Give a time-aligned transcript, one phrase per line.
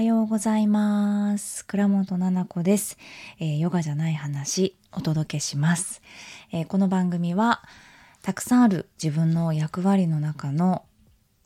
[0.00, 1.62] はようございます。
[1.66, 2.96] 倉本々子です、
[3.38, 6.00] えー、ヨガじゃない話お届けします、
[6.52, 7.62] えー、この番組は
[8.22, 10.86] たくさんある自分の役割の中の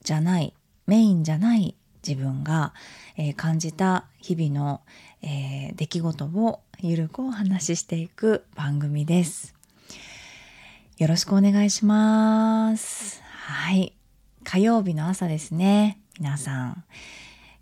[0.05, 0.55] じゃない
[0.87, 1.75] メインじゃない
[2.07, 2.75] 自分が、
[3.17, 4.82] えー、感じた日々の、
[5.23, 9.52] え出来事をゆるくお話ししていく番組です。
[10.98, 13.21] よろしくお願いします。
[13.25, 13.95] はい。
[14.45, 16.84] 火曜日の朝ですね皆さん。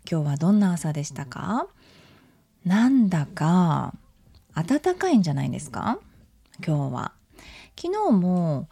[0.09, 1.67] 今日はどんな朝でしたか？
[2.65, 3.93] なんだか
[4.55, 5.99] 暖かいんじゃないですか？
[6.65, 7.11] 今日は。
[7.79, 8.67] 昨日も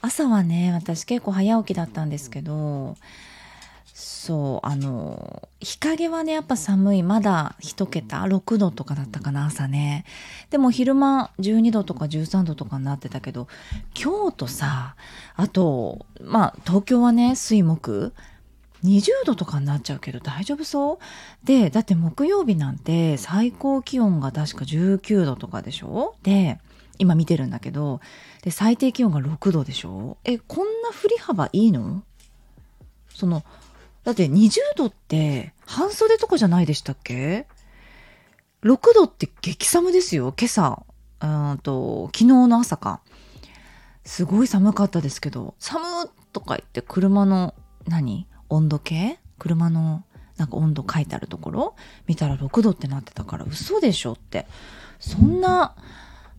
[0.00, 2.96] 朝はね私結構早起きだったんですけど
[3.92, 7.02] そうあの日陰はねやっぱ寒い。
[7.02, 10.04] まだ1桁6度とかだったかな朝ね。
[10.50, 13.48] でも昼間12度とか13度とかになってたけど
[13.94, 14.94] 京都さ
[15.34, 18.12] あとまあ東京はね水木
[18.84, 21.46] 20度とかになっちゃうけど大丈夫そう？
[21.46, 26.16] でだって木曜日なんて最高気温が確か19度とかでしょ？
[26.22, 26.60] で
[26.98, 28.00] 今見てるんだけど
[28.42, 30.18] で最低気温が6度でしょ？
[30.24, 32.02] えこんな振り幅いいの？
[33.08, 33.42] その
[34.04, 37.46] だって20度って半袖とかじゃないでしたっけ
[38.62, 40.84] ?6 度って激寒ですよ今朝。
[41.22, 43.00] うんと昨日の朝か。
[44.04, 47.54] すごい寒かったですけど寒とか言って車の
[47.88, 48.26] 何？
[48.48, 49.18] 温度計？
[49.38, 50.04] 車の
[50.36, 51.76] なんか温度書いてあるところ？
[52.06, 54.46] 見たら6度ってなってたから嘘でしょって。
[55.00, 55.74] そんな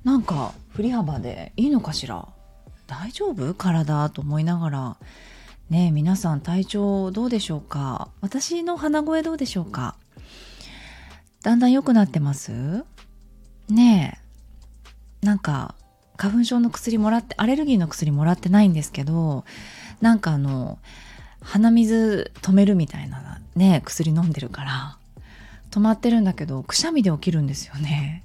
[0.03, 2.28] なんか振り幅でいいのかしら？
[2.88, 3.53] 大丈夫？
[3.53, 4.98] 体と思いながら。
[5.70, 8.09] ね皆さん体調どうでしょうか？
[8.22, 9.95] 私の鼻声どうでしょうか？
[11.42, 12.83] だんだん良くなってます？
[13.70, 14.20] ね
[15.22, 15.26] え。
[15.26, 15.73] なんか
[16.17, 19.44] 花粉症の薬もらってアレルギーの薬もらってないんですけど
[20.02, 20.78] なんかあの
[21.45, 24.97] 鼻水止めるみたいなね薬飲んでるから
[25.71, 28.23] 止まってるんだけどくしゃみで起きるんですよね。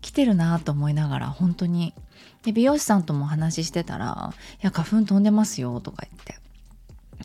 [0.00, 1.92] 来てるなと思いながら本当に。
[2.44, 4.32] で美容師さんとも話してたら
[4.62, 6.38] 「いや花粉飛んでますよ」とか言って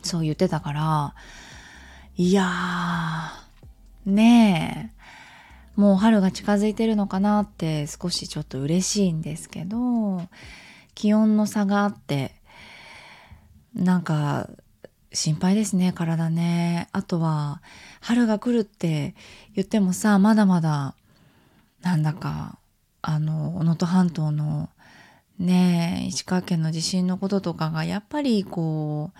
[0.02, 1.14] そう言ってたから
[2.18, 4.92] いやーね
[5.78, 10.28] えもう春が近づいてるのかなって少しちょっと嬉しいんですけど
[10.96, 12.34] 気温の差があって
[13.76, 14.50] なんか
[15.14, 17.62] 心配ですね体ねあとは
[18.00, 19.14] 春が来るって
[19.54, 20.96] 言ってもさまだまだ
[21.82, 22.58] なんだか
[23.02, 24.70] あの能登半島の
[25.40, 29.20] ね石川県の地震のこととかがやっぱりこう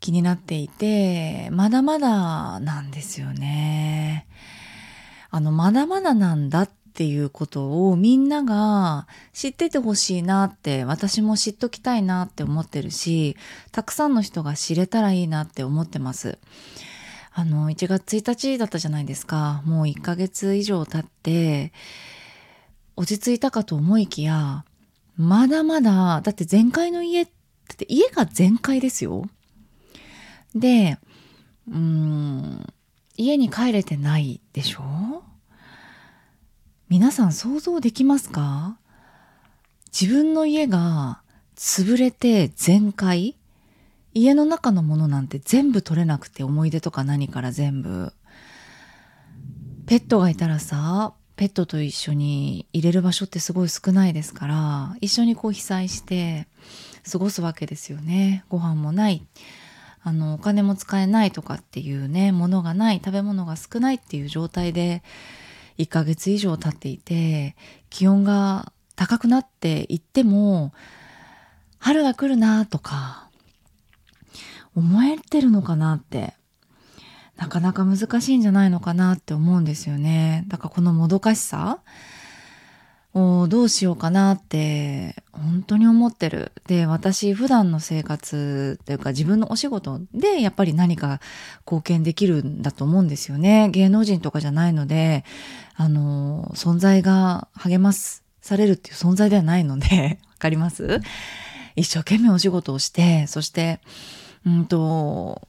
[0.00, 4.26] 気になっていてまだまだなんですよね。
[5.30, 13.34] あのまだまだなんだっっていうことをみんなが知っててほしいなって私も知っときたいなって思ってるし
[13.72, 16.38] たくさんの人が知れたらいいなって思ってます。
[17.32, 21.72] あの1月1日だったじゃないですかもう1ヶ月以上経って
[22.94, 24.66] 落ち着いたかと思いきや
[25.16, 27.28] まだまだだって全壊の家っ
[27.74, 29.24] て家が全壊ですよ。
[30.54, 30.98] で
[31.66, 32.66] うん
[33.16, 35.22] 家に帰れてないでしょ？
[36.92, 38.76] 皆さん想像できますか？
[39.98, 41.22] 自分の家が
[41.56, 43.34] 潰れて全壊？
[44.12, 48.12] 家の中のものなんて全部取れなくて思い出とか何から全部？
[49.86, 56.46] ペットがいたらさペットと一緒に入れる場所ってすごい少ないですから一緒にこう被災して
[57.10, 58.44] 過ごすわけですよね。
[58.50, 59.26] ご飯もない。
[60.02, 65.02] あのお金も使えないとかっていうねものがない食べ物が少ないっていう状態で
[65.78, 67.56] 1ヶ月以上経っていて
[67.90, 70.72] 気温が高くなっていっても
[71.78, 73.28] 春が来るなとか
[74.74, 76.34] 思えてるのかなって
[77.36, 80.44] なかなか難しいんじゃないのかなって思うんですよね。
[80.48, 81.80] だからこのもどかしさ
[83.14, 86.52] をどうしようかなって本当に思ってる。
[86.66, 91.20] で、私普段の生活というか自分のお仕事でやっぱり何か
[91.66, 93.68] 貢献できるんだと思うんですよね。
[93.70, 95.24] 芸能人とかじゃないので、
[95.74, 101.00] あの、存在が励ますされるっていう存在ではないので、 わかります？
[101.76, 103.80] 一生懸命お仕事をして、そして、
[104.44, 105.48] うんと、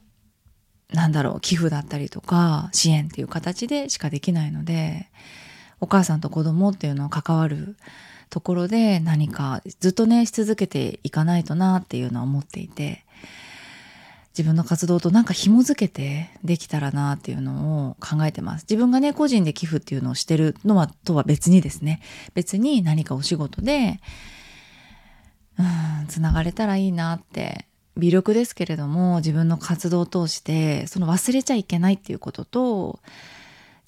[0.92, 5.10] なんだろう、寄付だったりとか支援っていう形でしかできないので、
[5.84, 7.76] お母さんと子供っていうのは関わる
[8.30, 13.04] ところで何かずっとねし続けていかないとなっていうのは思っていて
[14.30, 18.62] 自分の活動となんか紐づけてできたらなっていうのを考えてます。
[18.62, 22.00] 自分がね個人で寄付っていうのをしてるのはとは別にですね
[22.32, 24.00] 別に何かお仕事で
[25.58, 27.66] うんつながれたらいいなって
[27.98, 33.00] 微力ですけれども自分の活動を通してその忘れちゃいけないっていうことと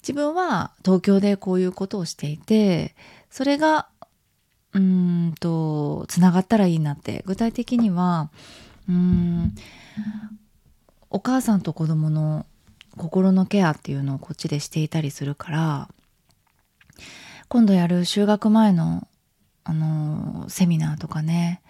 [0.01, 2.95] 自分は東京でこういうことをしていて
[3.29, 3.87] それが
[4.73, 7.23] うーんとつながったらいいなって。
[7.25, 8.29] 具体的には
[8.87, 9.55] うーん
[11.09, 12.45] お母さんと子供の
[12.97, 15.89] 心のケアっていうのをこっちでしていたりするから
[17.47, 19.07] 今度やる就学前の
[19.63, 21.61] あのセミナーとかね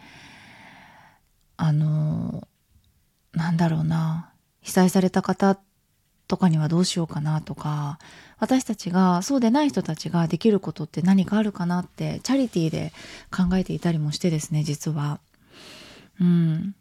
[1.57, 2.47] あの
[3.33, 4.31] なんだろうな
[4.61, 5.57] 被災された方
[6.27, 7.99] とかにはどうしようかなとか
[8.39, 12.91] 私たちがそうでない人たちができることって何かあるかなってチャリティーで
[13.31, 15.19] 考えていたりもしてですね実は。
[16.19, 16.75] うん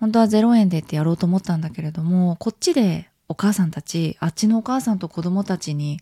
[0.00, 5.98] 本当は0円でってやろうと思ったんだけれどもこっちでお母さんたちあっちのお母さんと子供たちに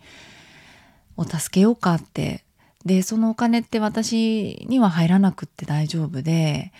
[1.16, 2.44] を助けようかって
[2.84, 6.72] でそのお金って私には入らなくって大丈夫で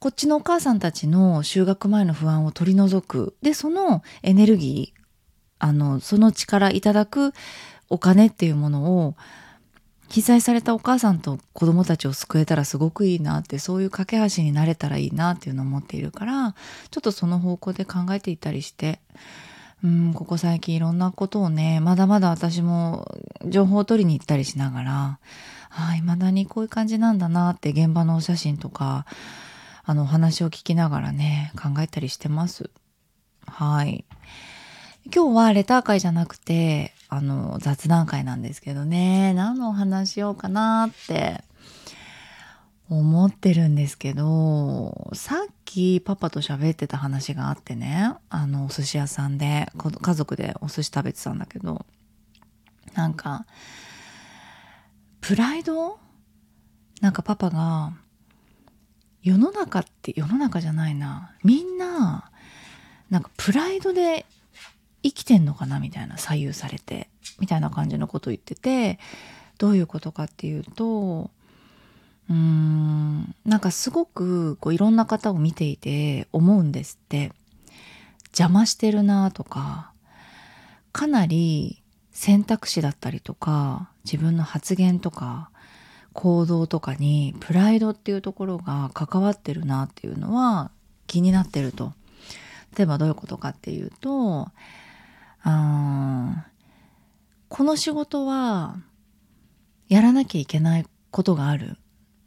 [0.00, 4.99] こっちのお母さんたちの就学前の不安を取り除くでそのエネルギー
[5.60, 7.32] あのその力いただく
[7.88, 9.14] お金っていうものを
[10.08, 16.54] 被災されたお母さんと子供たちを救えたらすごくいいなってそういう架け橋になれたらいいなっていうのを思っているから
[16.90, 19.00] ちょっとその方向で考えていたりして
[19.84, 23.06] うんここ最近いろんなことをねまだまだ私も
[23.46, 25.18] 情報を取りに行ったりしながら
[25.70, 29.06] あいまだにこういう感じなんだなって現場のお写真とか
[29.84, 32.70] あのお話を聞きながらね考えたりしてます。
[33.46, 34.04] はい
[35.06, 39.32] 今日はレター会じゃなくてあの雑談会なんですけどね。
[39.34, 41.42] 何のお話しようかなって
[42.88, 49.68] 思ってるんですけどさっきパパと喋ってた話があってねあのお寿司屋さんで
[50.02, 51.86] 家族でお寿司食べてたんだけど
[52.94, 53.46] なんか
[55.20, 55.98] プライド？
[57.00, 57.92] なんかパパが
[59.22, 61.34] 世の中って世の中じゃないな。
[61.42, 62.30] みんな
[63.08, 64.26] なんかプライドで
[65.02, 67.08] 生きてんのかなみたいな左右されて
[67.38, 68.98] みたいな感じのことを言ってて
[69.58, 71.30] どういうことかっていうと
[72.28, 77.32] うーんなんかすごくこういろんな方を見ていて思うんですって
[78.28, 79.92] 邪魔してるなとか
[80.92, 81.82] かなり
[82.12, 85.50] 選択肢だったりとか自分の発言とか
[86.12, 90.70] 行動とかにプライドっていうところが関わってるなっていうのは
[91.06, 91.92] 気になってると。
[92.76, 94.48] 例えばどういうことかっていうと
[95.42, 96.46] あ
[97.48, 98.76] この仕事は
[99.88, 101.76] やらなきゃいけないことがある。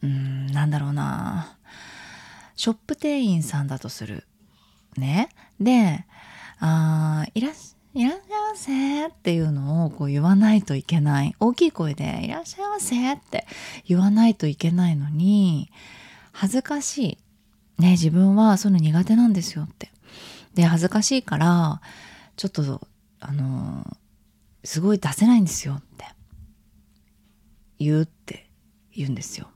[0.01, 1.57] うん、なんだろうな。
[2.56, 4.25] ショップ店員さんだとする。
[4.98, 5.30] ね。
[5.60, 6.06] で、
[6.60, 8.21] あいらっしいらっしゃい
[8.51, 11.36] ませっていうのをこう言わないといけない。
[11.39, 13.45] 大きい声でいらっしゃいませって
[13.88, 15.69] 言わないといけないのに、
[16.31, 17.18] 恥ずかし
[17.77, 17.81] い。
[17.81, 19.92] ね、自分はそういうの苦手なんですよって。
[20.56, 21.81] で、恥ずかしいから、
[22.36, 22.88] ちょっと
[23.28, 23.86] あの
[24.64, 26.06] すごい出せないんですよって。
[27.80, 28.50] 言うって
[28.96, 29.50] 言うんですよ。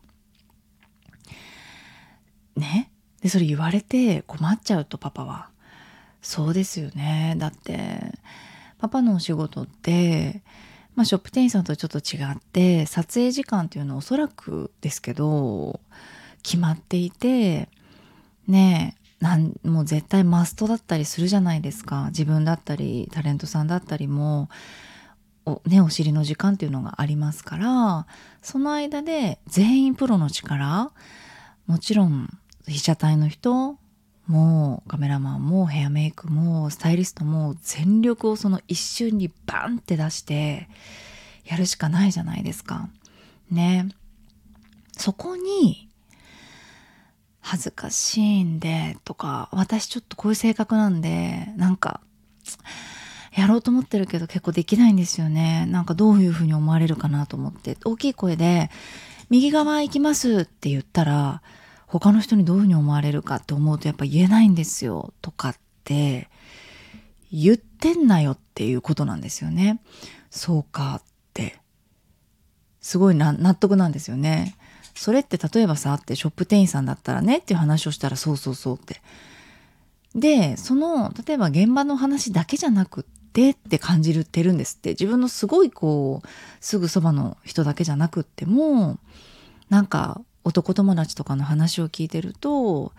[2.56, 2.92] ね？
[3.22, 5.50] でそれ言われて困っちゃうとパパは。
[6.22, 7.36] そうですよね。
[7.38, 8.12] だって
[8.80, 10.42] パパのお仕事って
[10.96, 15.80] まあショップ店員さんとちょっと違って撮影時間っていうのはおそらくですけど
[16.44, 17.70] 決まっていて
[18.48, 24.50] ねなんもう絶対マストだったりするじゃないですか自分だったりタレントさんだったりも
[25.46, 28.08] お,、ね、お尻の時間っていうのがありますから
[28.42, 30.92] その間で全員プロの力
[31.66, 32.30] もちろん
[32.68, 33.78] 被写体の人
[34.28, 40.68] もカメラマンもヘアメイクもスタイリストも全力をその一瞬にバンって出して
[41.46, 42.90] やるしかないじゃないですか。
[43.50, 43.88] ね。
[44.98, 45.87] そこに
[47.50, 52.02] 恥ずかしいんでとか私ちょっとこういう性格なんでなんか
[53.34, 55.66] やろうと思ってるけど結構できないんですよね。
[55.68, 57.78] なんかどういうふうに思われるかなと思って。
[57.86, 58.70] 大きい声で
[59.30, 61.42] 「右側行きます」って言ったら
[61.86, 66.30] 他の人にどういうふうに思われるかって思うとやっぱ言えないんですよとかって
[67.32, 69.80] 言ってんなよっていうことなんですよね。
[70.32, 71.02] そうかっ
[71.34, 71.62] て。
[72.82, 74.58] すごい納得なんですよね。
[74.98, 79.02] それって例えばさってショップ店員さんだったらねっていう話をしたらそうそうそうって。
[80.16, 84.92] で、その、例えば現場の話だけじゃなくってって感じるってるんですって。
[84.92, 86.28] 自分のすごいこう、
[86.60, 88.98] すぐそばの人だけじゃなくっても、
[89.70, 92.94] なんか男友達とかの話を聞いてると、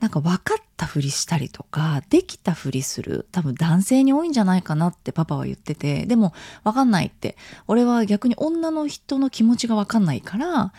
[0.00, 3.26] なんか分かったふりしたりとか、できたふりする。
[3.32, 6.32] 多分男性に多いんじゃないかなってパパは言ってて、でも
[6.62, 7.36] 分かんないって。
[7.66, 10.72] 俺は逆に女の人の気持ちが分かんないから、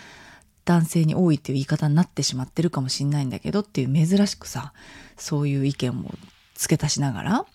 [0.66, 4.74] 男性に多いっていう言い方になってしまってるかもしんないんだけどっていう珍しくさ
[5.18, 6.13] そういう意見を
[6.56, 7.46] 付け足しながら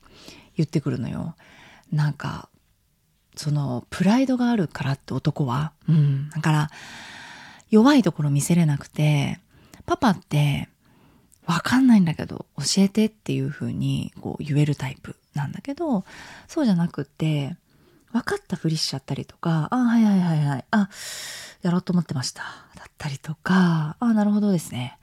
[0.57, 1.35] 言ってくるのよ。
[1.93, 2.49] なんか
[3.37, 6.71] そのプライドがあるからって男は、うん、だから
[7.71, 9.41] 弱いところ見せれなくて
[9.87, 10.69] パパって
[11.47, 16.05] わかんないんだけど教えてっていう風にこう言えるタイプなんだけど
[16.47, 17.57] そうじゃなくて
[18.15, 20.89] 分かったふりしちゃったりとか、あ、はいはいはいはい、あ、
[21.63, 22.43] やろうと思ってました。
[22.77, 24.99] だったりとか、あ、なるほどですね。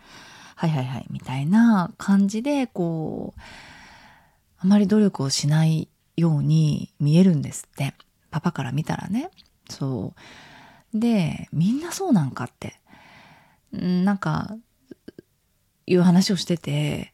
[0.56, 3.42] はいはいはい、みたいな感じで、こう、
[4.60, 7.94] あまり努力をしないように見えるんですって。
[8.30, 9.30] パパから見たらね。
[9.70, 10.14] そ
[10.94, 10.98] う。
[10.98, 12.80] で、みんなそうなんかって。
[13.74, 14.56] なんか、
[15.86, 17.12] いう話をしてて、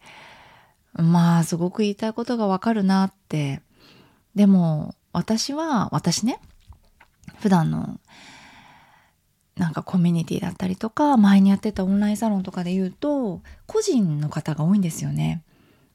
[0.93, 3.61] まあ、すごく言いたいことがわかるなって。
[4.35, 6.39] でも、私は、私ね、
[7.39, 7.99] 普段の
[9.55, 15.41] なんかコミュニティだったりとか前にやってたオンラインサロンとかで言うと個人の方が多いんですよね。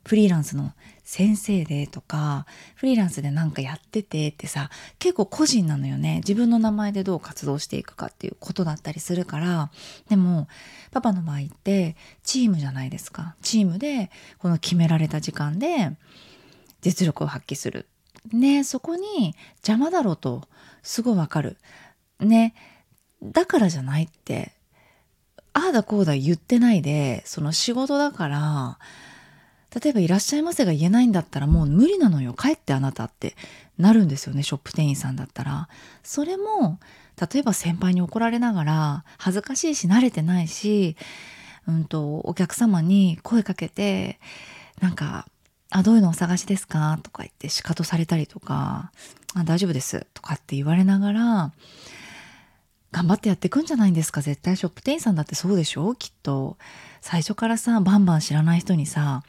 [0.05, 0.73] フリーランスの
[1.05, 6.17] 先生でとかフリーランスでなんかやっててってさ結構個人なのよね。
[6.17, 9.71] 自分の名前でどう活動していくかっていうことだったりするから。
[10.09, 10.49] でも
[10.91, 13.37] パパの場合ってチームじゃないですか。
[13.41, 15.93] チームでこの決められた時間で
[16.81, 17.87] 実力を発揮する。
[18.33, 20.43] ねそこに邪魔だろうと
[20.83, 21.57] すごいわかる。
[22.21, 22.55] ね
[23.23, 24.53] だからじゃないって
[25.53, 28.79] ああだこうだ言ってないでその仕事だから
[29.75, 33.37] 例えば「いらっしゃいませ」が言えないんだったらもう無理なのよ帰ってあなたって
[33.79, 35.69] なるんですよねショップ店員さんだったら。
[36.03, 36.79] それも
[37.21, 40.97] 例えば先輩に怒られながら恥ずかしいし慣れてないし、
[41.69, 44.19] うんと、お客様に声かけて
[44.81, 45.27] なんか
[45.75, 46.99] あ、どういうのお探しですか？
[47.03, 48.93] とか言って仕方されたりとか、
[49.35, 50.07] あ、大丈夫です。
[50.13, 51.53] とかって言われながら、
[52.93, 54.21] 頑張ってやっていくんじゃないんですか？
[54.21, 55.95] 絶対ショップ店員さんだってそうでしょ？
[55.95, 56.59] きっと。
[57.01, 59.23] 最初からさ、バンバン知らない人にさ、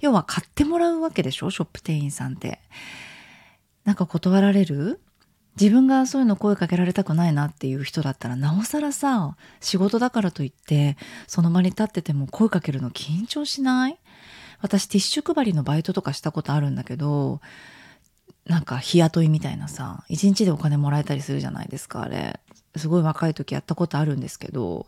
[0.00, 1.50] 要は買ってもらうわけでしょ？
[1.50, 2.60] ショップ店員さんって。
[3.84, 5.00] なんか断られる？
[5.58, 13.98] 自分がそういうの声かけられたくないなっていう人だったらなおさらさ仕事だからといってその場に立ってても声かけるの緊張しない？
[14.60, 17.40] 私ティッシュ配りのバイトとかしたことあるんだけど
[18.46, 22.40] なんか日雇いみたいなさ一日でお金もらえたりするじゃないですかあれ。
[22.76, 24.86] すごい若い時やったことあるんですけど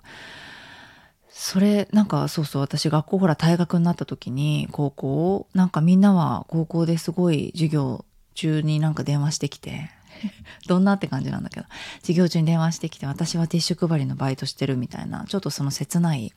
[1.31, 9.91] それなんかそうそう私学校ほら退学になった時に高校なんかみんなは高校ですごい授業中になんか電話してきて
[10.67, 11.67] どんなって感じなんだけど
[12.01, 16.33] 授業中に電話してきて私はティッシュ配りのバイトしてるみたいなちょっとその切ない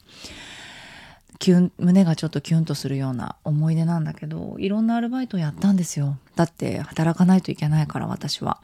[1.40, 6.18] キュン胸がちょっとキュンとするような思い出なんだけどいろんなアルバイトをやったんですよ。
[6.36, 8.60] だって働かないといけないから私は。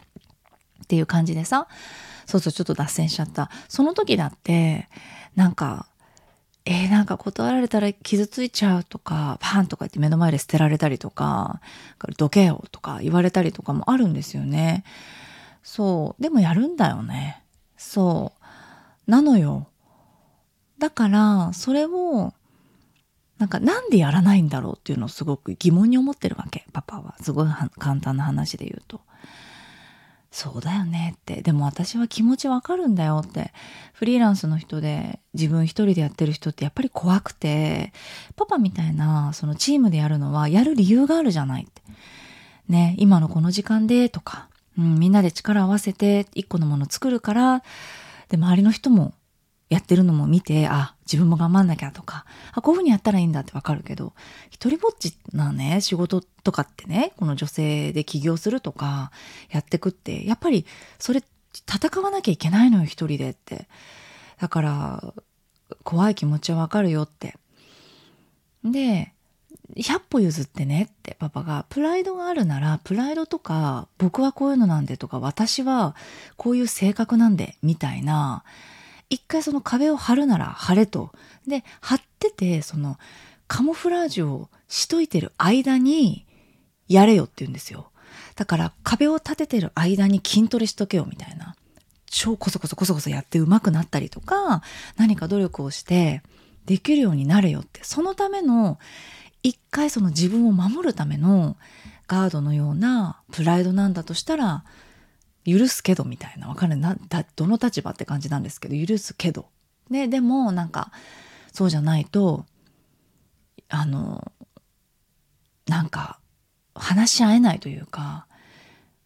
[0.83, 1.67] っていう感じでさ
[2.25, 3.49] そうそうちょっと脱線しちゃった。
[3.67, 4.89] その時だって
[5.35, 5.87] なんか
[6.69, 11.61] えー、なんか断られたら傷ついちゃうとかパンとか言って目の前で捨てられたりとか
[12.17, 14.83] どけよとか言われたりとかもあるんですよね。
[15.63, 16.21] そう。
[16.21, 17.41] でもやるんだよね。
[17.77, 18.33] そ
[19.07, 19.11] う。
[19.11, 19.67] なのよ。
[20.77, 22.33] だからそれを
[23.37, 26.65] なんかなんでやらないんだろうっていうのをすごく疑問に思ってるわけ。
[26.73, 27.15] パパは。
[27.21, 29.01] すごい簡単な話で言うと。
[30.31, 31.41] そうだよねって。
[31.41, 33.53] でも私は気持ちわかるんだよって。
[33.93, 37.93] フリーランスの人で自分一人でやってる人ってやっぱり怖くて。
[38.35, 41.81] パパみたいなそのチームでやるのはやる理由があるじゃないって。
[42.67, 47.63] ね今のこの時間でとか、うん、みんなで力を合わせて一個のもの作るから。
[48.29, 49.13] で周りの人も
[49.69, 54.13] やってるのも見て、あ、自分も頑張んなきゃとか、あ、こういうふうにやったらいいんだってわかるけど、
[54.49, 59.11] 一人ぼっちなね、仕事とかってね、この女性で起業するとか、
[59.49, 60.65] やってくって、やっぱり
[60.99, 61.21] それ
[61.53, 63.67] 戦わなきゃいけないのよ、一人でって。
[64.39, 65.13] だから、
[65.83, 67.35] 怖い気持ちはわかるよって。
[68.63, 69.13] で、
[69.75, 75.95] 100歩譲ってねってパパがプライドがあるならプライドとか僕はこういうのなんでとか私は
[76.37, 78.43] こういう性格なんでみたいな
[79.09, 81.11] 一回その壁を張るなら張れと。
[81.47, 82.97] で、張ってて、その
[83.47, 86.25] カモフラージュをしといてる間に
[86.87, 87.91] やれよって言うんですよ。
[88.35, 91.55] だから壁を立ててる間に筋トレしとけよみたいな。
[92.09, 94.61] 超コソコソコソコソやって上手くなったりとか、
[94.95, 96.21] 何か努力をして
[96.65, 97.83] できるようになれよって。
[97.83, 98.79] そのための、
[99.43, 101.57] 一回その自分を守るための
[102.07, 104.63] ガードのようなプライドなんだとしたら、
[105.47, 106.97] 許すけどみたいなわかんないな
[107.35, 109.47] どの立場って感じなんですけど許すけど
[109.89, 110.91] ででもなんか
[111.53, 112.45] そうじゃないと
[113.69, 114.31] あの
[115.67, 116.19] なんか
[116.75, 118.27] 話し合えないというか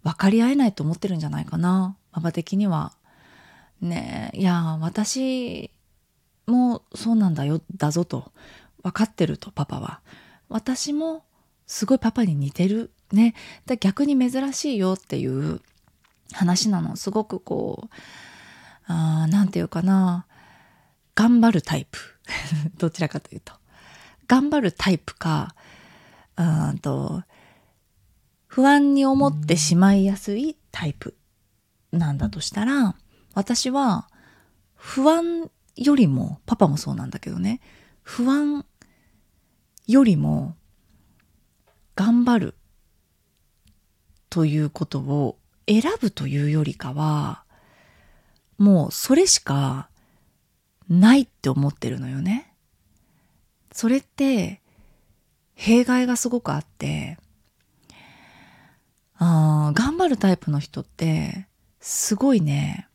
[0.03, 2.93] 分かり合えないと思ってるんじゃないかなパパ的には。
[3.79, 5.71] ねえいや私
[6.51, 8.31] もそうなんだよ、だぞと。
[8.83, 10.01] 分かってると、パパは。
[10.49, 11.23] 私も
[11.65, 12.91] すごいパパに似てる。
[13.11, 13.33] ね。
[13.65, 15.61] だ逆に珍しいよっていう
[16.33, 16.95] 話なの。
[16.95, 17.95] すごくこう、
[18.87, 20.25] あなんていうかな。
[21.15, 21.99] 頑張るタイプ。
[22.77, 23.53] どちらかというと。
[24.27, 25.55] 頑張るタイプか、
[26.37, 27.23] うんと、
[28.47, 31.17] 不安に思ってしまいやすいタイプ
[31.91, 32.95] なんだとしたら、
[33.33, 34.07] 私は
[34.75, 37.61] 不安よりも、パパもそうなんだけどね、
[38.03, 38.65] 不安
[39.87, 40.55] よりも
[41.95, 42.55] 頑張る
[44.29, 47.43] ということを選ぶというよりかは、
[48.57, 49.89] もうそれしか
[50.89, 52.53] ないって思ってるのよね。
[53.71, 54.61] それって
[55.55, 57.17] 弊害がすごくあって、
[59.17, 61.47] あ頑張るタイプの人って
[61.79, 62.87] すごいね、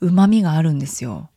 [0.00, 1.30] 旨味があるんですよ。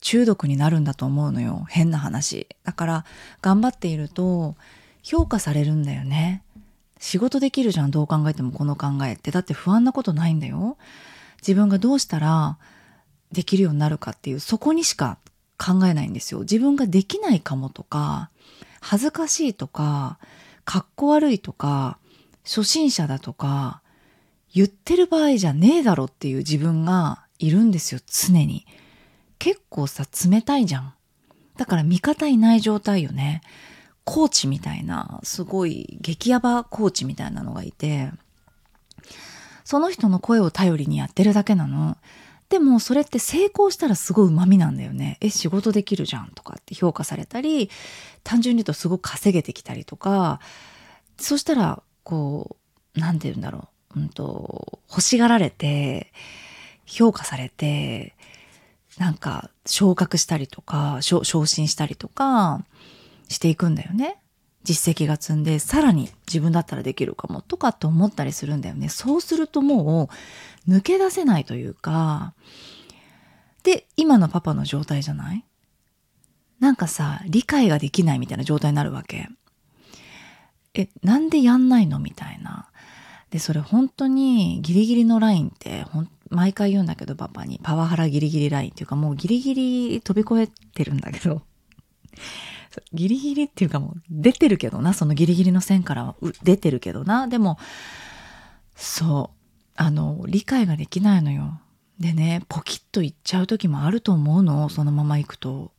[0.00, 1.66] 中毒になるんだと思うのよ。
[1.68, 2.48] 変な話。
[2.64, 3.04] だから
[3.42, 4.56] 頑張っていると
[5.02, 6.42] 評価されるんだよね。
[6.98, 9.30] 仕事できるじゃん、どう考えてもこの考えって。
[9.30, 10.76] だって不安なことないんだよ。
[11.40, 12.58] 自分がどうしたら
[13.32, 15.18] できるようになるかっていう、そこにしか
[15.58, 16.40] 考えないんですよ。
[16.40, 18.30] 自分ができないかもとか、
[18.80, 20.18] 恥ずかしいとか、
[20.64, 21.98] かっこ悪いとか、
[22.44, 23.82] 初心者だとか、
[24.54, 28.66] 言ってる場合じゃねえだろっていう自分がいるんですよ、常に。
[29.38, 30.94] 結構さ、冷たいじゃん。
[31.56, 33.42] だから味方いない状態よね。
[34.08, 38.10] コーチみたいな、すごい激ヤバコーチみたいなのがいて、
[39.64, 41.98] その人の声を頼りにやってるだけなの。
[42.48, 45.18] でもそれって成功したらすごい旨味なんだよね。
[45.20, 47.68] え、仕事できるじゃんとかって評価されたり、
[48.24, 50.40] 単純に言うとすごく稼げてきたりとか、
[51.18, 52.56] そしたら、こ
[52.96, 54.00] う、なんて言うんだろう。
[54.00, 56.14] うんと、欲しがられて、
[56.86, 58.16] 評価されて、
[58.96, 62.64] なんか昇格したりとか、昇進したりとか
[63.28, 64.18] していくんだよね。
[64.64, 68.88] 実績が積んで、さらに自分だったらできるかもとかって思ったりするんだよね。
[68.88, 70.10] そうするとも
[70.66, 72.34] う抜け出せないというか、
[73.62, 75.44] で、今のパパの状態じゃない？
[76.60, 79.28] なんかさ、理解ができないみたいな状態になるわけ。
[80.74, 82.68] え、なんでやんないのみたいな。
[83.30, 85.84] で、それ本当にギリギリのラインって
[86.30, 91.42] 毎回言うんだけどパパにパワハラギリギリラインっていうかもうギリギリ飛び越えてるんだけど
[92.92, 97.28] ギリギリっていうかもう出てるけどな、そのギリギリの線からは出てるけどな。
[97.28, 97.58] でも、
[98.76, 99.38] そう、
[99.76, 101.60] あの、理解ができないのよ。
[101.98, 105.72] でね、ポキッといっちゃう時もあると思うの、そのまま行くと。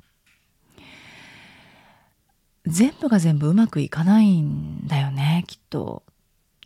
[2.66, 6.04] 全部が全部うまくいかないんだよね、きっと。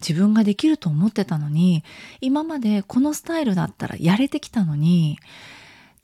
[0.01, 1.83] 自分ができると思ってたのに、
[2.19, 5.17] 今までこのスタイルだったらやれてきたのに、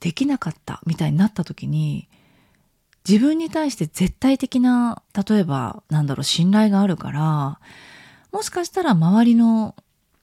[0.00, 2.08] できなかったみたいになった時に、
[3.08, 7.60] 自分に対して絶対的な、例えば、なんだろう、信頼があるから、
[8.32, 9.74] もしかしたら周りの、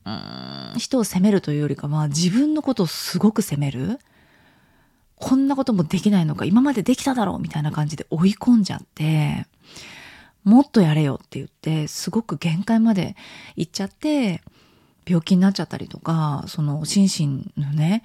[0.05, 3.99] うん、人を責めるというよりかは、自分のことをすごく責める。
[5.15, 9.47] こんなこともできないのか、今までできただろうみたいな感じで追い込んじゃって、
[10.43, 13.15] もっとやれよって言って、すごく限界まで
[13.55, 14.41] 行っちゃって、
[15.05, 18.03] 病気になっちゃったりとか、その心身のね、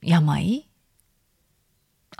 [0.00, 0.67] 病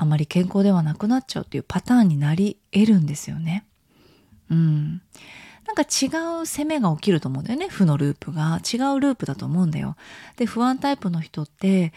[0.01, 3.67] あまり健康ではなくなっちゃうっていうパターンになり得るんですよね。
[4.51, 5.03] うん。
[5.67, 6.07] なんか違
[6.41, 7.69] う攻めが起きると思うんだよね。
[7.69, 8.61] 負のループが。
[8.65, 9.97] 違うループだと思うんだよ。
[10.37, 11.93] で、不安タイプの人って、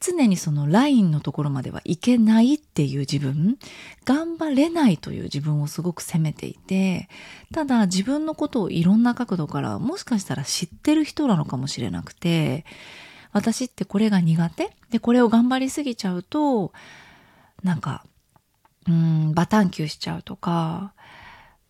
[0.00, 3.58] 常にそのラインのところまではいけないっていう自分、
[4.04, 7.08] 頑張れないという自分をすごく責めていて、
[7.52, 12.64] ただ自分のことをいろんな角度からもしかしたら知ってる人なのかもしれなくて、
[13.30, 14.72] 私ってこれが苦手？
[14.90, 16.72] で、これを頑張りすぎちゃうと、
[17.62, 18.04] なんか、
[18.88, 20.92] うん、バタンキューしちゃうとか、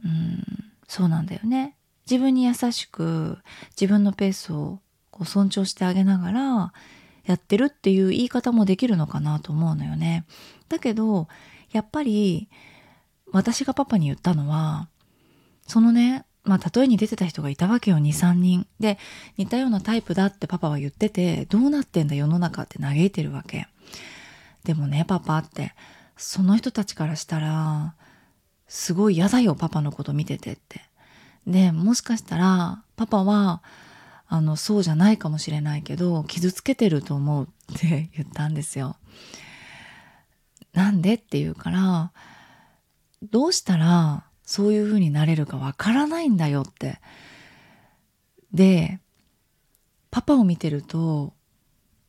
[0.05, 0.45] うん、
[0.89, 1.77] そうなんだよね。
[2.11, 3.39] 自分に優しく、
[3.71, 6.73] 自分のペースをこう尊重してあげながら、
[7.25, 10.25] やってるっていう言い方もできるのかなと思うのよね。
[10.69, 11.29] だけど、
[11.71, 12.49] やっぱり、
[13.31, 14.89] 私がパパに言ったのは、
[15.67, 18.67] そのね、まあ、例えに出てた人がいたわけよ、2、3人。
[18.81, 18.99] で、
[19.37, 23.69] 似たようなタイプだってパパは言ってて、どうなってんだ世の中って嘆いてるわけ。
[24.65, 25.75] でもね、パパって、
[26.17, 27.95] その人たちからしたら、
[28.69, 30.81] すごい嫌だよ、パパのこと見ててって。
[31.47, 33.63] で、もしかしたら、パパは、
[34.29, 38.97] あの、そうじゃないかもしれないけど、傷つけてると思うって 言ったんですよ。
[40.73, 42.13] なんでって言うから、
[43.23, 47.01] どうしたらそういう風になれるかわからないんだよって。
[48.53, 49.01] で、
[50.11, 51.35] パパを見てると、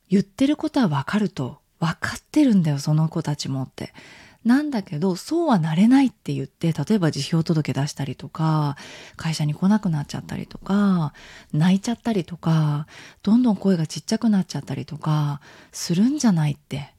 [0.09, 1.62] 言ってることはわかると。
[1.83, 3.93] 分かってるんだよ、その子たちもって。
[4.45, 8.77] なんだけど、そうはなれないって言って、例えば辞表届出したりとか、
[9.17, 11.13] 会社に来なくなっちゃったりとか、
[11.51, 12.87] 泣いちゃったりとか、
[13.21, 15.41] どんどん声がちっちゃくなっちゃったりとか、
[15.73, 16.93] するんじゃないって。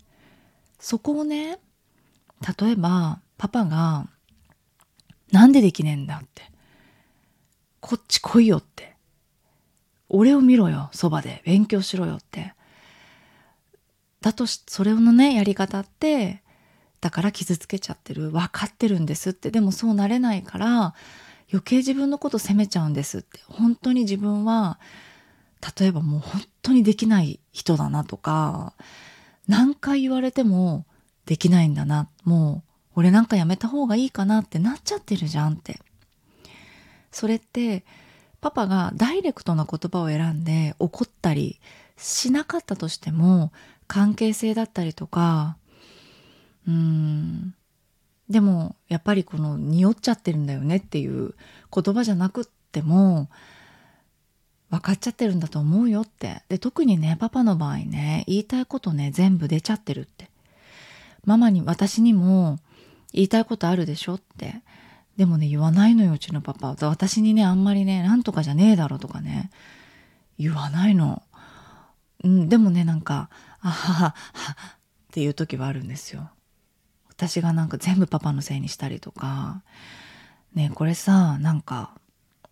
[0.78, 1.58] そこをね、
[2.58, 4.06] 例えば、パパが、
[5.32, 6.42] なんでできねえんだって。
[7.80, 8.96] こっち来いよって。
[10.10, 11.42] 俺を見ろよ、そばで。
[11.44, 12.54] 勉強しろよって。
[14.24, 16.42] だとし、それのね、やり方って、
[17.02, 18.30] だから傷つけちゃってる。
[18.30, 19.50] 分かってるんですって。
[19.50, 20.94] でもそうなれないから、
[21.52, 23.40] 余計自分のこと責めちゃうんですって。
[23.48, 24.78] 本当に自分は、
[25.78, 28.72] 例えばもう本当にできない人だなとか、
[29.46, 30.86] 何回言われても
[31.26, 32.08] できないんだな。
[32.24, 35.80] もう、俺なんかやめた方がいいかなってなっちゃってるじゃんって。
[37.12, 37.84] それって、
[38.40, 41.60] パパがダイレクトな言葉を選んで怒ったり
[41.98, 43.52] しなかったとしても、
[43.86, 45.56] 関係性だったりとか、
[46.66, 47.54] うーん、
[48.28, 51.34] でもやっぱりこの匂っちゃってるんだよねっていう
[51.74, 53.28] 言葉じゃなくっても
[54.70, 56.42] 分かっちゃってるんだと思うよって。
[56.48, 60.30] で特にねパパの場合ね言いたいことね全部出ちゃってるって。
[61.24, 62.58] ママに私にも
[63.12, 64.62] 言いたいことあるでしょって。
[65.16, 69.50] でもね言わないのようちのパパ私にねあんまりねなんとかじゃねえだろとかね
[70.38, 71.22] 言わないの、
[72.24, 73.30] うん、でもねなんか
[73.64, 74.14] あははっ
[75.12, 76.30] ていう時はあるんですよ
[77.08, 79.62] 私がなんか全部パパのせいにしたりとか、
[80.54, 81.94] ねこれさ、なんか、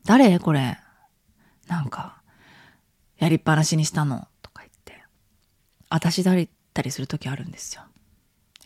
[0.04, 0.38] 誰？
[0.38, 0.78] これ。
[1.66, 2.22] なんか、
[3.18, 4.28] やりっぱなしにしたの？
[4.40, 5.02] とか言って。
[5.90, 7.82] 私だったりする時あるんですよ。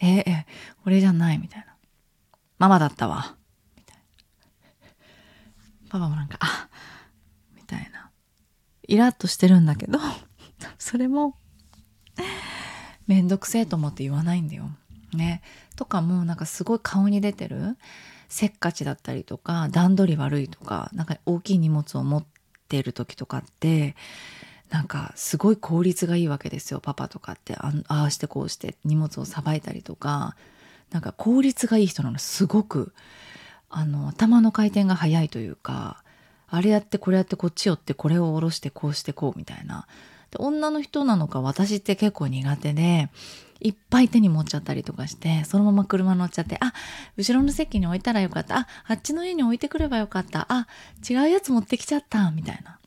[0.03, 0.47] ええ、
[0.85, 1.75] 俺じゃないみたいな。
[2.59, 3.35] ママだったわ。
[3.77, 4.03] みたいな。
[5.89, 6.69] パパもなんか、あ
[7.55, 8.11] みたいな。
[8.87, 9.99] イラッとしてるんだけど、
[10.79, 11.39] それも、
[13.07, 14.71] めんどくせえと思って言わないんだよ。
[15.15, 15.43] ね。
[15.77, 17.77] とかもなんかすごい顔に出てる
[18.29, 22.25] せっかちだったりとか段取り悪いとかなんか大きい荷物を持っ
[22.69, 23.95] てる時とかって
[24.71, 30.35] なんかすごい効率がいいわけですよパパとかってああしてこうして荷物をさばいたりとか
[30.91, 32.93] なんか効率がいい人なのすごく
[33.71, 36.03] あの頭の回転が速いというか
[36.49, 39.87] あれやってこれやってこっち寄ってこれを下ろしてこうしてこうみたいな
[40.39, 43.09] 女の人なのか私って結構苦手で
[43.61, 46.73] いっぱい手に持っちゃったりとかして、そのまま車乗っちゃって、あ、
[47.17, 48.59] 後ろの席に置いたらよかった。
[48.59, 50.47] あ、あっちの家に置いてくればよかった。
[50.51, 50.67] あ、
[51.09, 52.31] 違うやつ持ってきちゃった。
[52.31, 52.79] みたいな。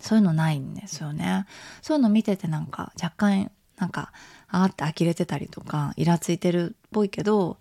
[0.00, 1.46] そういうのないんですよね。
[1.80, 4.12] そういうの見ててなんか若干、なんか、
[4.48, 7.58] あーって呆れてたりとか、イラついてるっぽいけど、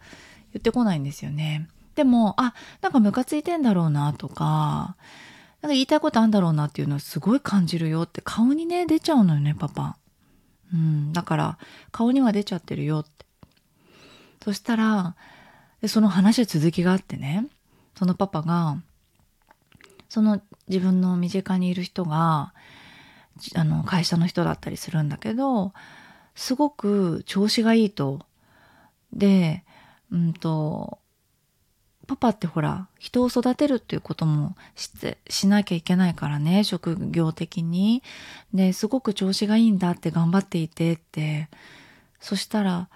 [0.53, 1.67] 言ってこないんですよね。
[1.95, 4.95] でも、あ、なんかムカついてんだろうなとか、
[5.61, 9.97] なんか言いたいことあるんだろうなっていうのはすごい感じるよって顔にね、出ちゃうのよね、パパ。
[10.73, 11.57] うん、だから
[11.91, 13.25] 顔には出ちゃってるよって。
[14.43, 15.15] そしたら、
[15.81, 17.47] でその話続きがあってね、
[17.95, 18.77] そのパパが、
[20.09, 22.53] その自分の身近にいる人が、
[23.55, 25.73] あの会社の人だったりするんだけど、
[26.35, 28.25] すごく調子がいいと。
[29.13, 29.63] で、
[30.11, 30.99] うんと、
[32.11, 34.57] パパってほら、人を育てるっていうことも
[35.29, 38.03] しなきゃいけないからね、職業的に。
[38.53, 41.47] で、すごく調子がいいんだって頑張っていてって。
[42.19, 42.89] そしたら、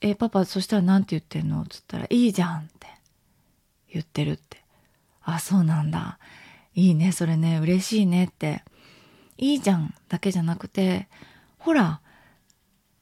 [0.00, 1.62] え、パパ、そしたら何て言ってんの？
[1.62, 2.88] っつったら、いいじゃんって
[3.92, 4.64] 言ってるって。
[5.22, 6.18] あ、そうなんだ。
[6.74, 8.64] いいね、それね、嬉しいねって。
[9.38, 11.08] いいじゃんだけじゃなくて、
[11.56, 12.00] ほら、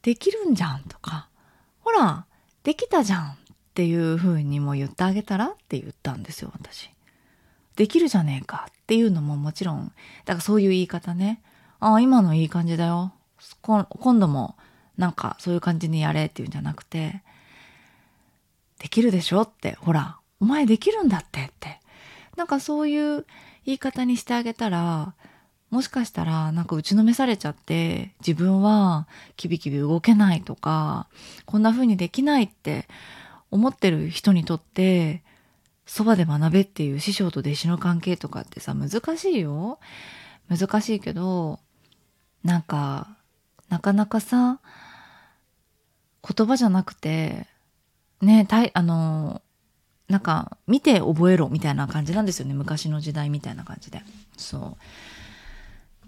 [0.02, 1.30] できるんじゃんとか、
[1.80, 2.26] ほら、
[2.64, 3.38] できたじゃん
[3.78, 6.90] っていう風にも言ってあげたらって言ったんですよ私。
[7.76, 9.92] できるじゃねえかっていうのももちろん
[10.24, 11.40] だからそういう言い方ね。
[11.78, 13.12] ああ今のいい感じだよ。
[13.60, 13.86] 今
[14.18, 14.56] 度も
[14.96, 17.22] なんかそういう感じにやれっていうんじゃなくて
[18.80, 19.76] できるでしょって。
[19.80, 21.78] ほらお前できるんだってって。
[22.36, 23.26] なんかそういう
[23.64, 25.14] 言い方にしてあげたら
[25.70, 31.06] もしかしたらなんか打ちのめされちゃって自分はキビキビ動けないとか
[31.46, 32.88] こんな風にできないって
[33.50, 35.22] 思ってる人にとって
[35.86, 39.78] そばで学べっていう師匠と弟子の関係とかってさ難しいよ。
[40.48, 41.60] 難しいけど
[42.42, 43.08] なんか
[43.68, 44.60] なかなかさ
[46.36, 47.46] 言葉じゃなくて
[48.20, 49.42] ねたいあの
[50.08, 52.54] なんか見て覚えろみたいな感じなんですよね。
[52.54, 54.02] 昔の時代みたいな感じで。
[54.36, 54.76] そう。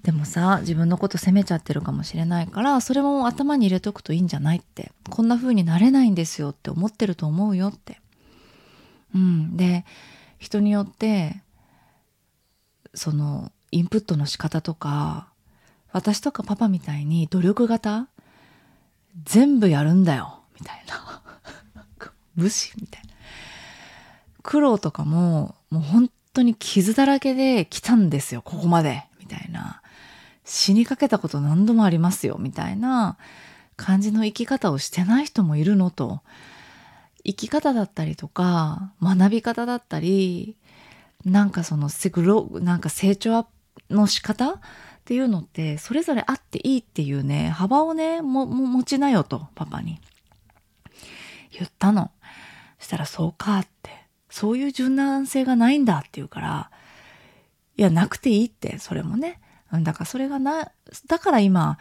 [0.02, 4.92] でもさ自分のこと責めちゃってるかもしれないからそれも頭に入れとくといいんじゃないって。
[5.10, 8.00] こんな風になれないんですよって思ってると思うよって。
[9.14, 9.56] うん。
[9.56, 9.84] で
[10.38, 11.42] 人によって
[12.94, 15.28] そのインプットの仕方とか
[15.92, 18.08] 私とかパパみたいに努力型
[19.24, 20.40] 全部やるんだよ。
[20.58, 21.22] みたいな。
[22.36, 23.10] 武士みたいな。
[24.42, 29.04] 苦労とかももう本当に傷だらけで来たんですよここまで。
[29.18, 29.79] みたいな。
[30.52, 33.16] 死にかけたこと何度もありますよみたいな
[33.76, 36.22] 感じの生き方をしてない人もいるのと。
[37.24, 40.56] 生き方だったりとか学び方だったり
[41.24, 41.90] なんかその
[42.60, 43.46] なんか成長
[43.90, 44.58] の仕方っ
[45.04, 50.00] ていうのってそれぞれあっていいっていうね幅をねも持ちなよとパパに。
[51.52, 52.10] 言ったの。
[52.80, 53.90] したらそうかって。
[54.30, 56.70] そういう柔軟性がないんだって言うから
[57.76, 59.40] いやなくていいってそれもね。
[59.72, 60.72] だからそれがな
[61.06, 61.78] だから今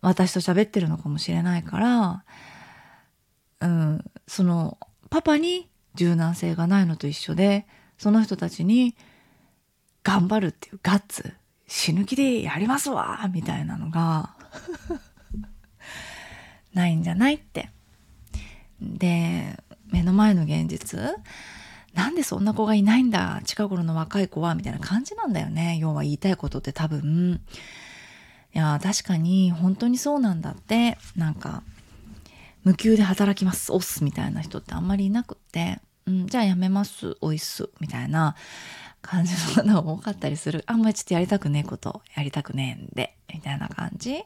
[0.00, 2.24] 私と喋ってるのかもしれないから
[3.60, 4.78] うんその
[5.10, 8.94] パパに柔軟性がないのと一緒でその人たちに
[10.04, 11.34] 頑張るっていうガッツ
[11.66, 14.34] 死ぬ気でやりますわみたいなのが
[16.72, 17.70] ないんじゃないって。
[18.80, 19.58] で
[19.90, 21.00] 目の前の現実
[21.98, 25.78] なんでそんな子がいないんだ近頃の若い子はみたいな感じなんだよね。
[25.80, 27.40] 要は言いたいことって多分。
[28.54, 30.96] いや確かに本当にそうなんだって。
[31.16, 31.64] なんか
[32.62, 35.80] 無給で働きます押すみたいな人ってあんまりいなくって。
[36.06, 38.36] うん、じゃあやめますおいっすみたいな
[39.02, 40.62] 感じのものが多かったりする。
[40.68, 44.22] あんまりちょっとやりたくねえことやりたくねえんでみたいな感じ。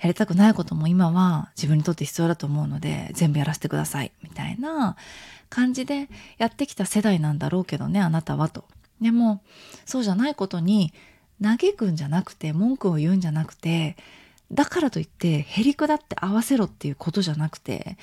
[0.00, 4.96] やりたくないことも今は自分にとって必要だと思うので全部やらせてくださいみたいな
[5.48, 8.64] 感じでやってきた世代なんだろうけどねあなたはと。
[9.00, 9.42] でも
[9.84, 10.92] そうじゃないことに
[11.42, 13.96] 嘆くんじゃなくて文句を言うんじゃなくて
[14.50, 17.98] だからといってへりくだって合わせろっていうことじゃなくて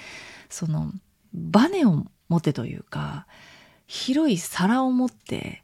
[0.49, 0.91] その
[1.34, 3.25] バネを持てというか
[3.88, 5.63] 広い皿を持って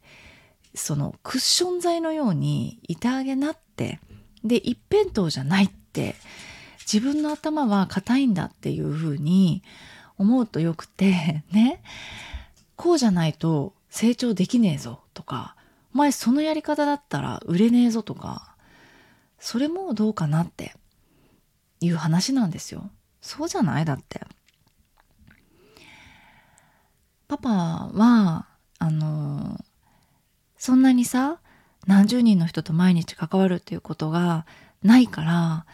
[0.74, 4.00] そのクッション材のようにいてあげなって
[4.44, 6.16] で一辺倒じゃないって
[6.92, 9.64] 自分の頭は硬いんだっていうふうに
[10.18, 11.82] 思うとよくて ね
[12.76, 15.56] こうじゃないと成長できねえぞとか
[15.94, 18.56] お前そのやり方だったら売れねえぞとか
[19.40, 20.76] それもどうかなって
[21.82, 22.90] いう話なんですよ。
[23.22, 23.86] そうじゃない？
[23.86, 24.22] だって。
[27.28, 27.50] パパ
[27.94, 28.48] は、
[28.80, 29.64] あの、
[30.58, 31.40] そんなにさ、
[31.86, 34.46] 何十人の人と毎日関わるっていうことが
[34.84, 35.66] ないから、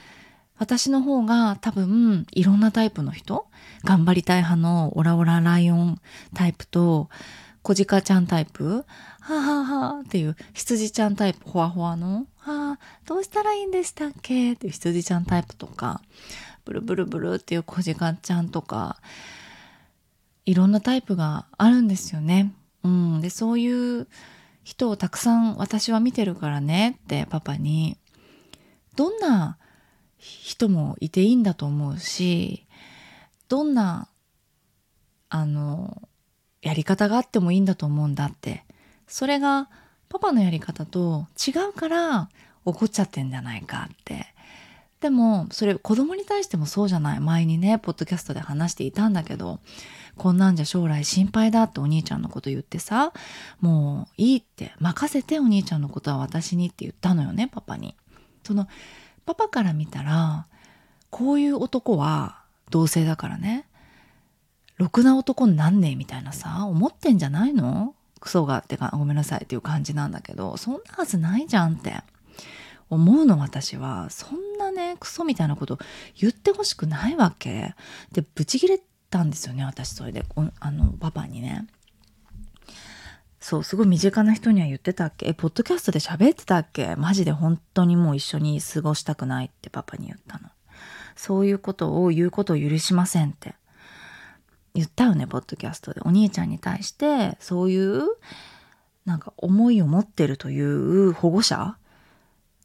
[0.58, 3.48] 私の方が多分いろんなタイプの人、
[3.84, 6.02] 頑張りたい派のオラオラライオン
[6.34, 7.10] タイプと、
[7.62, 8.86] 小鹿ちゃんタイプ、
[9.22, 14.54] は、ははっていう羊ちゃんタイプ、ほわほわの、はあ、どうしたらいいんでしたっけ？
[14.54, 16.02] っていう羊ちゃんタイプとか、
[16.64, 19.02] ブルブルブルっていう小鹿ちゃんとか、
[20.46, 22.54] いろんなタイプがあるんですよね。
[22.84, 23.20] うん。
[23.22, 24.08] で、そういう
[24.64, 27.98] 人をたくさん私は見てるからねってパパに、
[28.96, 29.58] どんな
[30.18, 32.66] 人もいていいんだと思うし、
[33.48, 34.08] どんな、
[35.30, 36.02] あの、
[36.62, 38.66] やり方があってもいいんだと思うんだって。
[39.08, 39.70] それが
[40.10, 42.30] パパのやり方と違うから
[42.64, 44.26] 怒っちゃってんじゃないかって。
[45.02, 47.20] でも、それ子供に対してもそうじゃない。
[47.20, 49.60] 前にね、ポッドキャストで話していたんだけど、
[50.18, 53.14] こんなんじゃ将来心配だってお兄ちゃんのこと言ってさ、
[53.60, 57.96] もういいって、任せてお兄ちゃんのことは私にって言ったのよね、パパに。
[58.46, 58.68] その、
[59.26, 60.46] パパから見たら、
[61.10, 63.66] こういう男は同性だからね、
[64.78, 67.96] ろくな男になんねえみたいなさ、思ってんじゃないの？
[68.20, 68.58] クソが。
[68.58, 71.96] ってか、ごめんなさいっていう感じなんだけど、そんなはずないじゃんって。
[72.90, 74.10] 思うの私は。
[74.10, 75.80] そんなねクソみたいなこと
[76.20, 77.74] 言ってほしくないわけ。
[78.12, 78.80] でブチギレ
[79.10, 80.24] たんですよね私それで。
[80.60, 81.66] あのパパにね。
[83.48, 85.28] そうすごい身近な人には言ってたっけ？
[85.28, 86.96] えポッドキャストで喋ってたっけ？
[86.96, 90.50] マジで本当にもう一緒に過ごしたくないってパパに言ったの。
[91.16, 93.54] そういうことを言うことを許しませんって。
[94.74, 96.02] 言ったよねポッドキャストで。
[96.04, 98.08] お兄ちゃんに対してそういう
[99.06, 101.78] なんか思いを持ってるという保護者？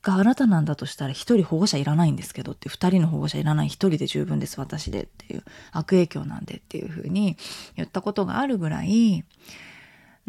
[0.00, 7.36] があなたなんだとしたら一人保護者いらないんですけどって二人の保護者いらない一人で十分です私でっていう悪影響なんでっていうふうに
[7.76, 9.26] 言ったことがあるぐらい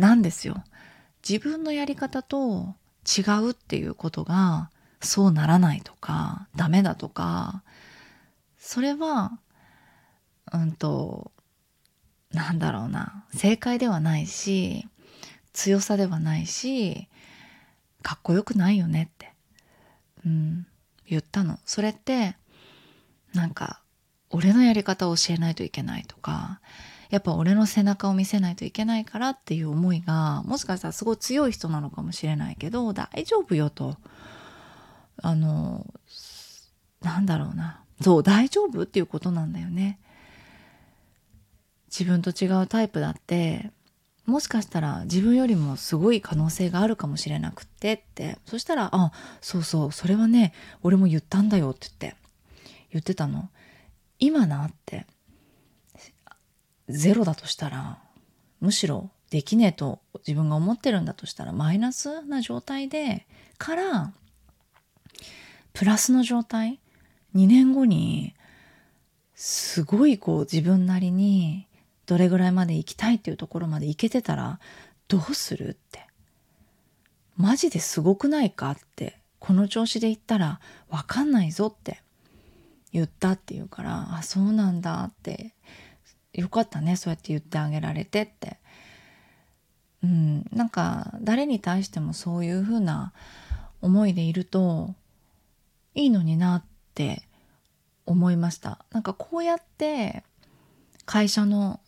[0.02, 0.64] なんですよ。
[1.28, 2.74] 自分のやり方と
[3.06, 7.64] 違うっていうことがそうならないとかダメだとか
[8.58, 9.40] それは
[10.52, 11.32] うんと
[12.32, 14.88] なんだろうな正解ではないし
[15.54, 17.08] 強さではないし
[18.02, 19.32] かっこよくないよねって
[20.26, 20.66] うん、
[21.08, 21.60] 言ったの。
[21.66, 22.36] それって
[23.34, 23.82] なんか
[24.30, 26.60] 俺のやり方を教えないといけないとか
[27.12, 33.97] やっぱ俺の背中を見せないといけないからっていう思いがもしかしたらすごい強い人なのかもしれないけど大丈夫よと。
[35.21, 35.86] あの
[37.02, 37.84] なんだろうな。
[38.02, 40.00] そう大丈夫っていうことなんだよね。
[41.88, 43.71] 自分と違うタイプだって
[44.26, 48.38] もしかしたら自分よりもすごい可能性があるかもしれなくってって。
[48.45, 52.15] そしたら「あそうそうそれはね俺も言ったんだよ」って言って
[52.91, 53.50] 言ってたの。
[54.17, 55.06] 今なって。
[56.89, 58.00] ゼロだとしたら
[58.60, 63.26] むしろできねえと自分が思ってるんだとしたらマイナスな状態で
[63.58, 64.13] から
[65.74, 66.80] プラスの状態
[67.36, 68.36] 2年後に
[69.36, 71.67] すごいこう自分なりに
[72.06, 74.60] どれぐらいまで行きたいっていうところまで行けてたら
[75.08, 76.12] どうするって。
[77.38, 80.60] マジですごくないかってこの調子で言ったら
[80.91, 82.02] 分かんないぞって
[82.94, 85.56] 言ったって言うからあそうなんだって
[86.34, 88.58] よかったねそうやって言ってあげられてって。
[90.04, 93.13] うんなんか誰に対してもそういうふうな
[93.82, 94.96] 思いでいると
[95.94, 96.63] いいのになっ
[96.96, 97.22] て
[98.06, 98.84] 思いました。
[98.91, 100.24] なんかこうやって
[101.06, 101.80] 会社の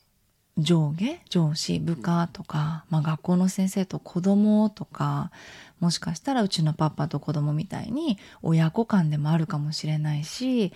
[0.58, 5.32] 上下上司部下とか、まあ、学校の先生と子供とか
[5.80, 10.72] もしかしたらうちのパパと子供みたいに親子間でもあるかもしれないし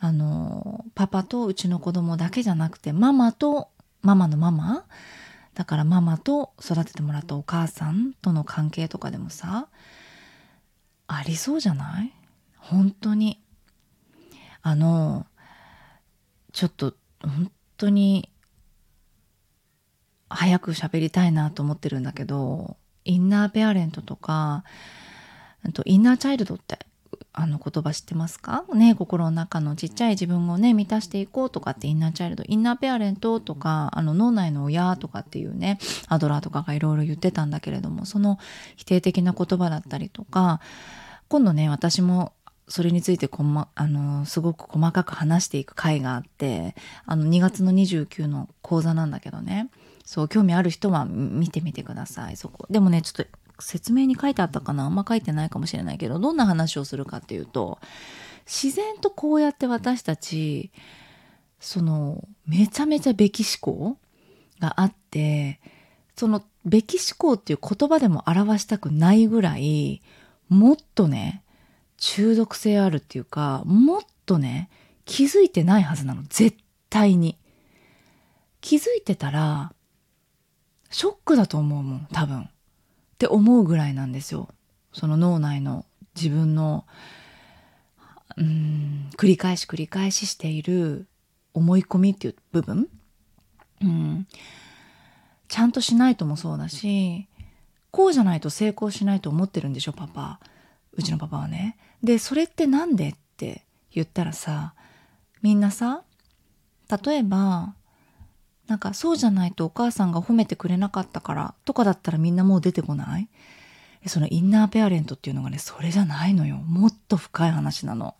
[0.00, 3.68] あのパパとうちの子供だけじゃなくてママと
[4.02, 4.84] ママのママ？
[5.54, 9.68] だからママと育ててもらったお母さんとの関係とかでもさ
[11.08, 12.12] ありそうじゃない？
[12.56, 13.40] 本当に。
[14.60, 15.24] あの
[16.52, 18.28] ちょっと本当に
[20.28, 24.64] 早く喋りたいなと思ってるんだけどインナーペアレントとか
[25.86, 26.80] インナーチャイルドって
[27.32, 28.64] あの言葉知ってますか？
[28.74, 38.38] ね心の中のちっちゃい自分をね満たしていこうとかってインナーチャイルドインナーペアレントとかあの脳内の親とかっていうねアドラーとかがいろいろ言ってたんだけれどもその
[38.76, 40.60] 否定的な言葉だったりとか
[41.28, 42.32] 今度ね私も
[42.68, 46.74] それについてこ、ま、あのすごく細かく話していく回があって
[47.06, 49.70] あの2月の29の講座なんだけどね。
[50.04, 52.36] そう興味ある人は見てみてください。
[52.38, 52.66] そこ。
[52.70, 53.26] でもねちょっと
[53.60, 54.84] 説明に書いてあったかな？
[54.84, 57.78] あんま書いてないかもしれないけどどんな話をするかっていうと
[58.46, 60.70] 自然とこうやって私たち
[61.60, 63.98] そのめちゃめちゃべき思考
[64.60, 65.60] があって
[66.16, 70.02] そのべき思考っていう言葉でも表したくないぐらい
[70.48, 71.42] もっとね
[71.96, 74.70] 中毒性あるっていうかもっとね
[75.04, 76.22] 気づいてないはずなの。
[76.28, 76.56] 絶
[76.90, 77.38] 対に。
[78.60, 79.72] 気づいてたら
[80.90, 82.48] ショックだと思うもん多分。
[83.18, 84.48] って思うぐらいなんですよ。
[84.92, 86.86] その脳内の自分の
[88.36, 91.08] うん繰り返し繰り返ししている
[91.52, 92.88] 思い込みっていう部分、
[93.82, 94.28] うん、
[95.48, 97.26] ちゃんとしないともそうだし
[97.90, 100.38] こうじゃないと成功しないと思ってるんでしょパパ。
[100.92, 101.76] うちのパパはね。
[102.04, 104.74] でそれって何でって言ったらさ
[105.42, 106.04] みんなさ
[107.04, 107.74] 例えば
[108.68, 113.28] なんかそうじゃないとお母さんが褒めてくれなかったからとかだったらみんなもう出てこない？
[114.06, 118.14] そのインナーペアレントっていうのがねそれじゃないのよもっと深い話なの。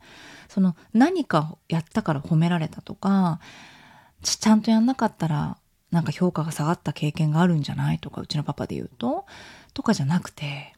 [0.49, 3.39] その何かやったから褒められたとか
[4.23, 5.59] ちゃんとやんなかったら
[5.91, 9.27] なんか評価が下がった経験があるんじゃないとかうちのパパで言うと
[9.75, 10.75] とかじゃなくて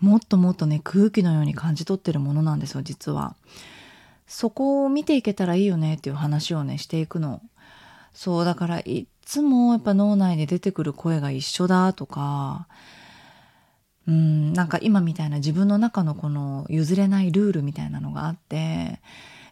[0.00, 3.36] もっともっとね空気のように感じ取ってるものなんですよ実は。
[4.26, 7.42] そこを見ていけたらいいよねっていう話をねしていくの
[8.14, 12.66] そうだからいつもやっぱ脳内で出てくる声が一緒だとか
[14.06, 19.00] うんなんか今みたいな自分の中のこの譲れないルールみたいなのがあって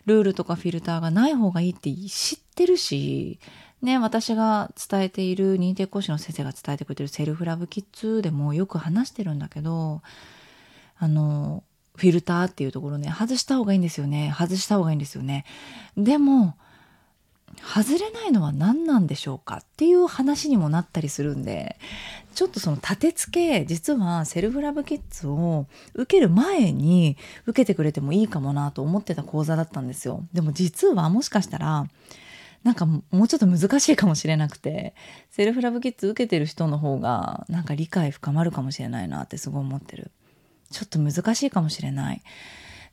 [0.06, 3.38] ルールとかフィルターがない方がいいって知ってるし
[3.82, 10.02] ね私が伝えている認定講師の先生が伝えてくれてるセルフラブキッズでもよく話してるんだけど
[10.98, 11.64] あの
[11.96, 14.34] フィルターっていうところね外した方がいいんですよね。
[14.36, 15.44] 外した方がいいんですよね。
[15.96, 16.56] でも
[17.60, 21.78] 外れないのは何なんでしょうかっていう話にもなったりするんで
[22.34, 30.24] ちょっとその立て付け実はセルフラブキッズを受ける前に受けてくれてもいいかもなと思ってた講座だったんですよ。
[30.32, 31.86] でも実はもしかしたら
[32.64, 34.94] なんかもうちょっと難しいかもしれなくて
[35.30, 40.10] セルフラブキッズ受けてる人の方がなんか理解深まるかもしれないなってすごい思ってる。
[40.70, 42.22] ちょっと難しいかもしれない。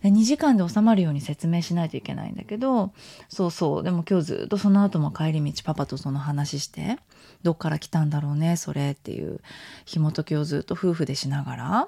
[0.04, 2.94] 2時間で収まるように説明しないといけないんだけど
[3.28, 3.84] そうそう。
[3.84, 6.98] でも今日ずっとその後も帰り道パパとその話して
[7.44, 9.42] どっから来たんだろうねそれっていう
[9.86, 11.88] 紐解きをずっと夫婦でしながら、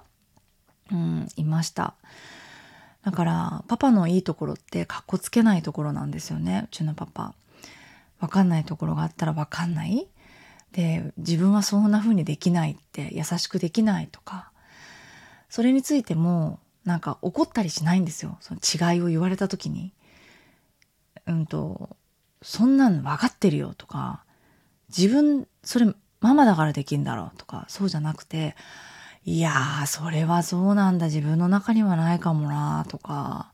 [0.92, 1.96] うん、いました。
[3.04, 7.34] だからパパのいいところってかっこつけないところなんですよねうちのパパ。
[8.20, 10.08] わかんないところがあったらわかんない。
[10.74, 14.52] で自分はそんな風にできないって優しくできないとか。
[15.50, 18.38] それについてもなんか怒ったりしないんですよ。
[18.42, 18.60] その
[18.94, 19.94] 違いを言われた時に。
[21.28, 21.96] うんと
[22.42, 24.24] そんなん分かってるよとか
[24.96, 28.56] 自分それママだからできんだろうとかそうじゃなくて
[29.24, 31.06] いやーそれはそうなんだ。
[31.08, 33.52] 自分の中にはないかもなとか。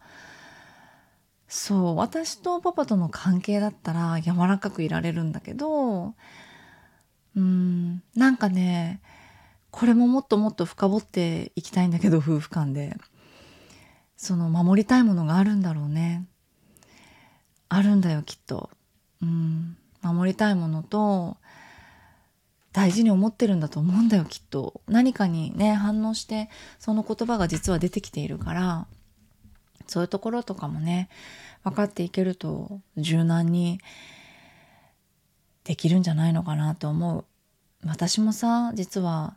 [1.49, 6.13] そう私とパパとの関係だったら柔らかくいられるんだけど
[7.37, 9.01] うんなんかね
[9.71, 12.97] これももっともっと深掘っていきたいんだけど夫婦間で。
[14.17, 16.25] その守りたいものがあるんだろうね。
[17.69, 18.69] あるんだよきっと。
[19.21, 19.77] うん。
[20.01, 21.37] 守りたいものと
[22.71, 24.81] 大事に思ってるんだと思うんだよきっと。
[24.87, 26.49] 何かにね反応して
[26.79, 28.87] その言葉が実は出てきているから
[29.87, 31.09] そういうところとかもね
[31.63, 33.79] 分かっていけると柔軟に
[35.63, 37.25] できるんじゃないのかなと思う。
[37.85, 39.35] 私もさ実は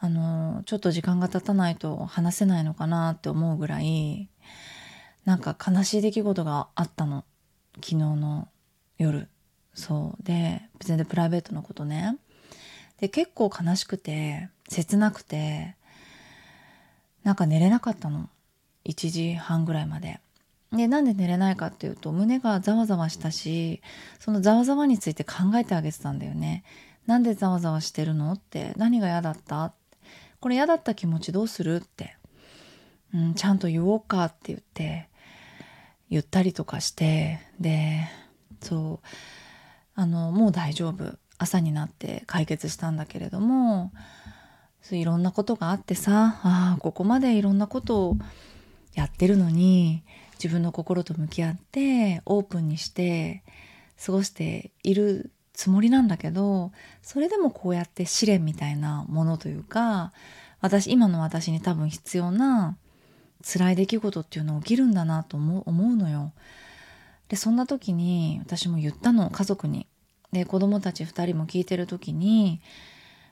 [0.00, 4.28] あのちょっと時間が経たないと話せないのかなって思うぐらい
[5.24, 7.24] なんか悲しい出来事があったの。
[7.76, 8.48] 昨日の
[8.96, 9.28] 夜。
[9.74, 10.22] そう。
[10.22, 12.16] で全然プライベートのことね。
[13.00, 15.76] で結構悲しくて切なくて
[17.24, 18.30] なんか寝れなかったの。
[18.84, 20.20] 1時半ぐらいまで。
[20.72, 23.80] でなんで寝れないかっていうと胸がざわざわしたし
[24.18, 26.64] そのざわざわについて考えてあげてたんだよね。
[27.06, 29.72] なんでざわざわしてるのって何が嫌だった
[30.40, 31.76] これ嫌だった気持ちどうする？
[31.76, 32.16] って、
[33.14, 35.08] うん、ちゃんと言おうかって言って
[36.10, 38.08] 言ったりとかしてで
[38.60, 39.06] そう
[39.94, 41.18] あのもう大丈夫。
[41.40, 43.92] 朝になって解決したんだけれども
[44.90, 48.16] いろんなことがあってさあここまでいろんなことを
[48.94, 50.02] やってるのに
[50.42, 53.44] 自分の心と向き合ってオープンにして
[54.04, 56.70] 過ごしているつもりなんだけど
[57.02, 60.12] それでもこうやって試練みたいなものというか
[60.60, 62.76] 私今の私に多分必要な
[63.44, 66.32] 辛い出来事っていうの起きるんだなと思うのよ。
[67.28, 69.88] でそんな時に私も言ったの家族に。
[70.32, 72.60] で子供たち2人も聞いてる時に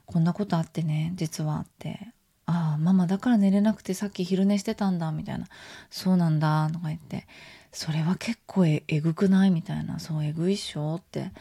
[0.05, 2.09] こんなことあってね実はって。
[2.45, 5.47] ああママだから寝れなくてさっき昼寝してたんだみたいな。
[5.89, 7.25] そうなんだとか言って。
[7.71, 9.51] それは結構えぐくない？
[9.51, 9.99] みたいな。
[9.99, 10.95] そうえぐいっしょ？
[10.95, 11.31] って。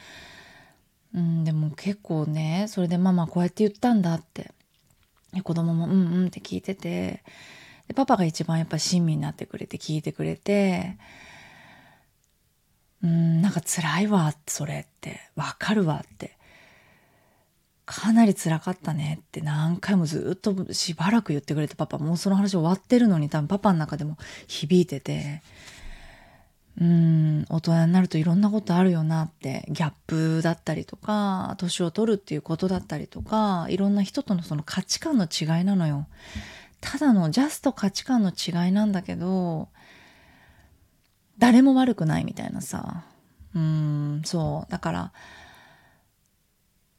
[1.17, 4.53] うんでも結構ねそれでママこうやって言ったんだって。
[5.43, 7.23] 子供もうんうんって聞いてて。
[7.89, 10.99] でパパが一番やっぱ親身になってくれて聞いてくれて。
[13.03, 15.21] うんなんか辛いわそれって。
[15.35, 16.37] わかるわって。
[17.87, 19.41] かなり辛かったねって。
[19.41, 25.43] 何回もずっとしばらく言ってくれてパパもうその話終わってるのに多分パパの中でも響いてて。
[26.79, 36.07] うん大人になるといろんなことあるよなってギャップだったりとか年を取るっていうことだったりとかいろんな人とのその価値観の違いなのよ。
[36.81, 39.69] ただのジャスト価値観の違いなんだけど
[41.39, 43.05] 誰も悪くないみたいなさ。
[43.55, 44.71] うんそう。
[44.71, 45.13] だから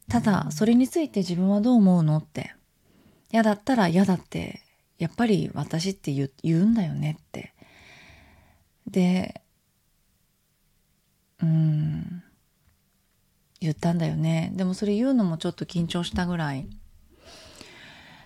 [0.09, 2.53] ただそれについて自分はどう思うのって。
[3.32, 4.61] 嫌だったら嫌だって
[4.97, 7.53] やっぱり私って言うんだよねって。
[8.88, 9.41] で
[11.42, 12.24] うん。
[13.60, 14.52] 言ったんだよね。
[14.56, 16.68] でもそれ言うのもちょっと緊張したぐらい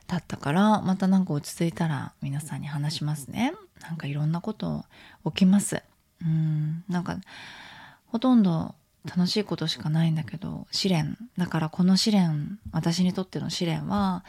[0.07, 3.53] だったからまたなんか落ち着いたら皆さんに話しますね。
[3.82, 4.84] なんかいろんなこと
[5.26, 5.84] 起きます。
[6.22, 6.84] うん。
[6.89, 7.18] なんか
[8.07, 11.18] ほとんど楽しいことしかないんだけど試練。
[11.38, 14.26] だからこの試練私にとっての試練は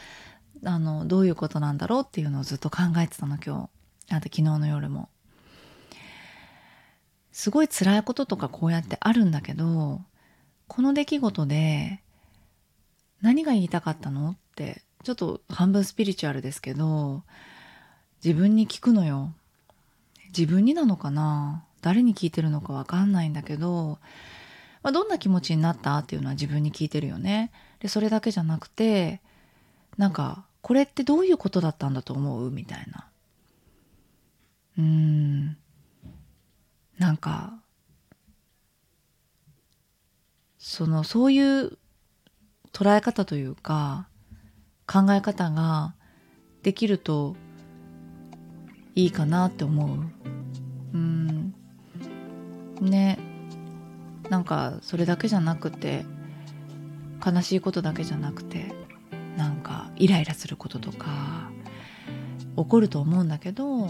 [0.64, 3.68] あのどういうことなんだろうっていうのをずっと考えてたの今
[4.08, 4.14] 日。
[4.14, 5.08] あと昨日の夜も。
[7.32, 10.00] すごい辛いこととかこうやってあるんだけど
[10.68, 12.02] この出来事で
[13.20, 17.22] 何が言いたかったのってちょっと半分スピリチュアルですけど
[18.24, 19.34] 自分に聞くのよ。
[20.28, 21.64] 自分になのかな？
[21.82, 23.98] 誰に聞いてるのかわかんないんだけど、
[24.82, 27.50] まあ、どんな気持ちになったっていうのは自分に聞いてるよね。
[27.80, 29.20] でそれだけじゃなくて
[29.98, 32.50] なんかこれってどういうことだったんだと思う？
[32.50, 33.08] みたいな。
[34.78, 35.56] うん。
[36.98, 37.62] なんか
[40.58, 41.78] そのそういう
[42.72, 44.08] 捉え方というか
[44.86, 45.94] 考え方が
[46.62, 47.36] できると
[48.94, 49.88] いいかなって思う。
[50.94, 51.54] うん。
[52.80, 53.18] ね。
[54.28, 56.04] なんかそれだけじゃなくて
[57.24, 58.72] 悲しいことだけじゃなくて
[59.36, 61.50] なんかイライラすることとか
[62.56, 63.88] 起こると思うんだけど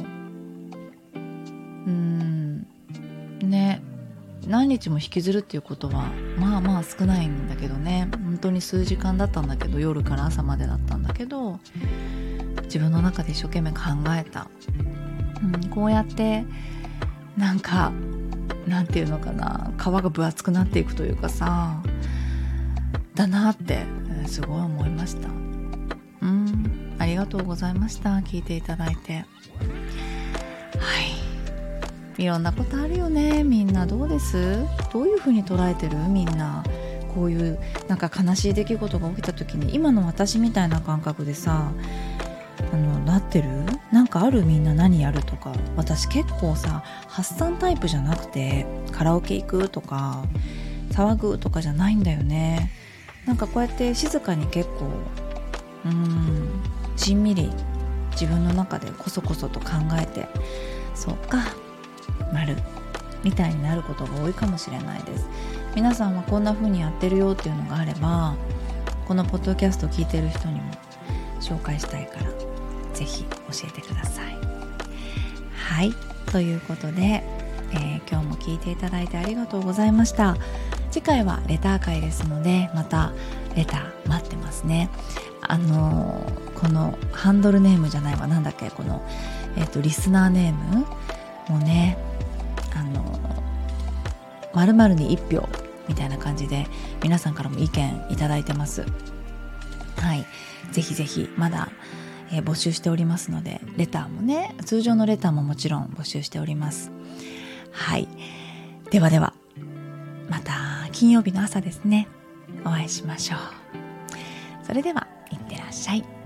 [1.16, 2.41] うん。
[4.52, 6.04] 何日も引きずるっていうことは
[6.36, 8.10] まあまあ少ないんだけどね。
[8.22, 11.58] 本当に数時間だったんだけど夜から朝までだったんだけど
[12.64, 13.78] 自分の中で一生懸命考
[14.10, 14.48] えた、
[15.42, 16.44] うん、こうやって
[17.34, 17.92] なんか
[18.68, 21.82] 何て言うのかな皮が分厚くなっていくというかさ
[23.14, 23.86] だなって
[24.26, 25.28] すごい思いました。
[25.28, 28.10] うんありがとうございました。
[28.16, 29.14] 聞いていただいて。
[29.14, 29.22] は
[31.00, 31.21] い。
[32.18, 33.42] いろんなことあるよね。
[33.44, 34.64] みんなどうです？
[34.92, 35.96] どういう風に捉えてる？
[36.08, 36.64] みんな。
[37.14, 37.58] こういう
[37.88, 41.70] なんか悲しい出来事が起きた時に今の私みたいな感覚でさ
[42.72, 43.50] あのなってる？
[43.92, 44.46] なんかある？
[44.46, 45.52] みんな何やるとか。
[45.76, 50.24] 私結構さ発散タイプじゃなくてカラオケ行くとか
[50.90, 52.70] 騒ぐとかじゃないんだよね。
[53.26, 54.90] なんかこうやって静かに結構
[55.84, 56.48] うん
[56.96, 57.50] しんみり
[58.12, 59.66] 自分の中でこそこそと考
[60.00, 60.28] えて
[60.94, 61.38] そうか
[62.32, 62.56] 丸
[63.22, 65.28] みたいになることが多いかもしれないです。
[65.74, 68.34] 皆さんはこんな風にやってるよっていうのがあれば
[69.06, 70.70] このポッドキャスト聞いてる人にも
[71.40, 72.30] 紹介したいから
[72.94, 73.28] 是非教
[73.68, 74.36] えてください。
[75.54, 75.92] はい。
[76.30, 77.22] ということで、
[77.72, 80.36] えー、今日も聞いていただいてありがとうございました。
[80.90, 83.12] 次回はレター会ですのでまた
[83.54, 84.90] レター待ってますね。
[85.40, 88.26] あのー、このハンドルネームじゃないわ。
[88.26, 89.02] なんだっけこの、
[89.56, 90.86] えーと、リスナーネーム
[91.48, 91.96] もうね
[92.74, 93.18] あの
[94.54, 95.48] 〇〇に1票
[95.88, 96.66] みたいな感じで
[97.02, 98.84] 皆さんからも意見いただいてます。
[99.96, 100.26] はい。
[100.72, 101.68] ぜひぜひまだ、
[102.32, 106.90] えー、募集しておりますのでレターもね通常のレターももちろん募集しております。
[107.72, 108.08] はい。
[108.90, 109.34] ではでは
[110.28, 112.08] また金曜日の朝ですね。
[112.64, 114.66] お会いしましょう。
[114.66, 116.21] それではいってらっしゃい。